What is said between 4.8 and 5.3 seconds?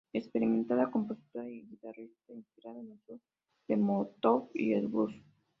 blues.